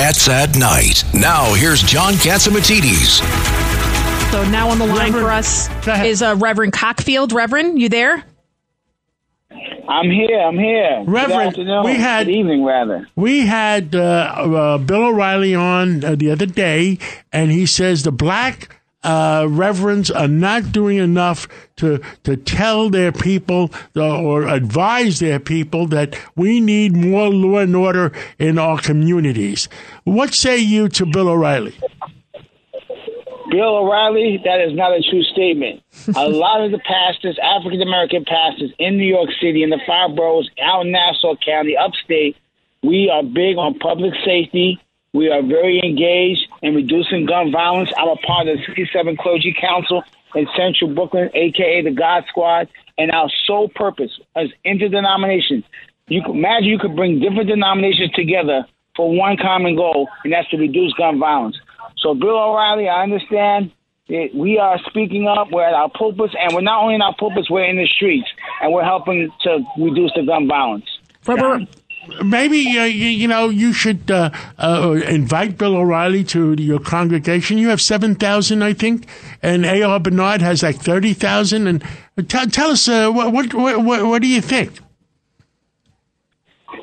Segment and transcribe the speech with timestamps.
[0.00, 1.04] Cats at Night.
[1.12, 3.20] Now, here's John Catsimatidis.
[4.32, 5.68] So now on the line Reverend- for us
[6.06, 7.34] is uh, Reverend Cockfield.
[7.34, 8.24] Reverend, you there?
[9.50, 10.40] I'm here.
[10.40, 11.04] I'm here.
[11.06, 13.08] Reverend, Good we had- Good evening, rather.
[13.14, 16.96] We had uh, uh, Bill O'Reilly on uh, the other day,
[17.30, 23.12] and he says the black uh, reverends are not doing enough to to tell their
[23.12, 29.68] people or advise their people that we need more law and order in our communities.
[30.04, 31.78] What say you to Bill O'Reilly?
[33.50, 35.82] Bill O'Reilly, that is not a true statement.
[36.16, 40.14] a lot of the pastors, African American pastors in New York City, in the five
[40.14, 42.36] boroughs, out in Nassau County, upstate,
[42.82, 44.80] we are big on public safety.
[45.12, 47.90] We are very engaged in reducing gun violence.
[47.96, 50.04] I'm a part of the 67 Clergy Council
[50.36, 55.64] in Central Brooklyn, aka the God Squad, and our sole purpose as interdenomination.
[56.06, 60.48] You could imagine you could bring different denominations together for one common goal, and that's
[60.50, 61.56] to reduce gun violence.
[61.98, 63.72] So, Bill O'Reilly, I understand
[64.08, 65.48] that we are speaking up.
[65.50, 68.28] We're at our pulpits, and we're not only in our pulpits, we're in the streets,
[68.62, 70.86] and we're helping to reduce the gun violence.
[71.26, 71.68] Reverend,
[72.24, 77.58] Maybe uh, you, you know you should uh, uh, invite Bill O'Reilly to your congregation.
[77.58, 79.06] You have seven thousand, I think,
[79.42, 80.00] and A.R.
[80.00, 81.66] Bernard has like thirty thousand.
[81.66, 81.84] And
[82.28, 84.78] tell tell us uh, what, what what what do you think?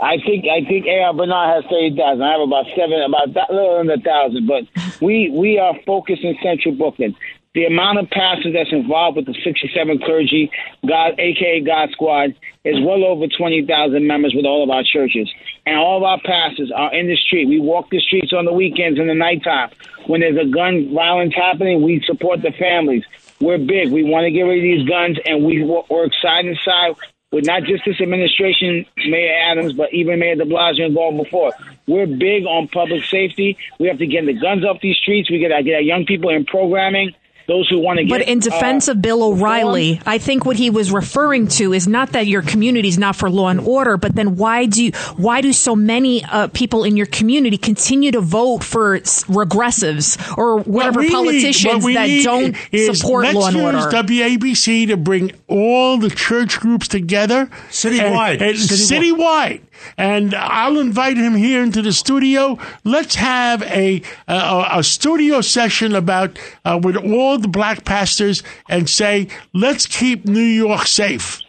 [0.00, 1.12] I think I think A.R.
[1.12, 2.22] Bernard has thirty thousand.
[2.22, 4.46] I have about seven, about a little under thousand.
[4.46, 4.64] But
[5.00, 7.16] we we are focused in Central Brooklyn.
[7.58, 10.48] The amount of pastors that's involved with the 67 clergy,
[10.86, 15.28] God, aka God Squad, is well over 20,000 members with all of our churches.
[15.66, 17.48] And all of our pastors are in the street.
[17.48, 19.70] We walk the streets on the weekends and the nighttime.
[20.06, 23.02] When there's a gun violence happening, we support the families.
[23.40, 23.90] We're big.
[23.90, 26.94] We want to get rid of these guns, and we work side and side
[27.32, 31.50] with not just this administration, Mayor Adams, but even Mayor de Blasio and going before.
[31.88, 33.58] We're big on public safety.
[33.80, 35.28] We have to get the guns off these streets.
[35.28, 37.16] We got to get our young people in programming.
[37.48, 38.10] Those who want to get.
[38.18, 40.04] but in defense uh, of Bill O'Reilly, reform.
[40.06, 43.30] I think what he was referring to is not that your community is not for
[43.30, 46.96] law and order, but then why do you, why do so many uh, people in
[46.98, 52.22] your community continue to vote for regressives or whatever What we need- politicians what that
[52.22, 53.96] don't is support let's law and use order?
[54.08, 58.32] WABC to bring all the church groups together, Citywide.
[58.32, 59.14] and, and Citywide.
[59.16, 59.60] citywide.
[59.96, 62.58] And I'll invite him here into the studio.
[62.84, 68.88] Let's have a a, a studio session about uh, with all the black pastors and
[68.88, 71.40] say, let's keep New York safe.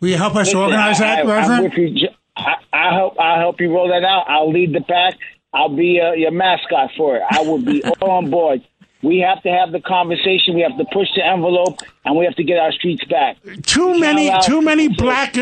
[0.00, 1.64] Will you help us Listen, organize that, I, I'm Reverend?
[1.64, 1.90] with you.
[1.94, 3.18] J- I, I help.
[3.18, 4.24] I help you roll that out.
[4.28, 5.14] I'll lead the pack.
[5.52, 7.22] I'll be uh, your mascot for it.
[7.30, 8.62] I will be all on board.
[9.04, 10.54] We have to have the conversation.
[10.54, 13.36] We have to push the envelope, and we have to get our streets back.
[13.66, 15.36] Too many, too many black,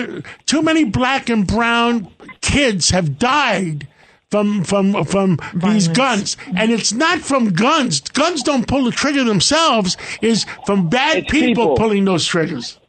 [0.46, 2.08] too many black and brown
[2.40, 3.86] kids have died
[4.32, 8.00] from from from these guns, and it's not from guns.
[8.00, 9.96] Guns don't pull the trigger themselves.
[10.20, 11.76] Is from bad people, people.
[11.76, 12.80] pulling those triggers.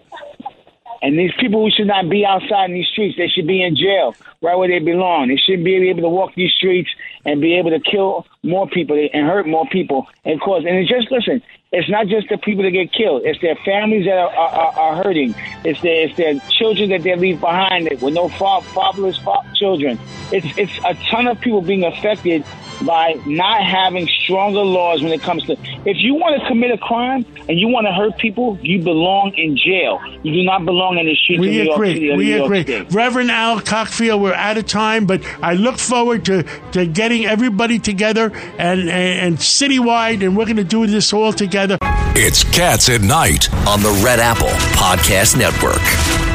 [1.03, 3.75] And these people who should not be outside in these streets, they should be in
[3.75, 5.28] jail, right where they belong.
[5.28, 6.90] They shouldn't be able to walk these streets
[7.25, 10.66] and be able to kill more people and hurt more people and cause.
[10.67, 11.41] And it's just listen,
[11.72, 15.03] it's not just the people that get killed; it's their families that are, are, are
[15.03, 15.34] hurting.
[15.63, 20.00] It's their it's their children that they leave behind with no fatherless fa- children.
[20.31, 22.44] It's it's a ton of people being affected
[22.85, 25.53] by not having stronger laws when it comes to
[25.85, 29.33] if you want to commit a crime and you want to hurt people, you belong
[29.35, 29.99] in jail.
[30.23, 31.93] You do not belong in the streets of We New York agree.
[31.93, 32.63] City or We New York agree.
[32.63, 32.91] State.
[32.93, 37.79] Reverend Al Cockfield, we're out of time, but I look forward to, to getting everybody
[37.79, 41.77] together and, and, and citywide, and we're going to do this all together.
[42.16, 46.32] It's Cats at Night on the Red Apple Podcast Network.